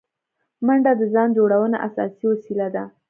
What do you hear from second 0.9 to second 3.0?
د ځان جوړونې اساسي وسیله ده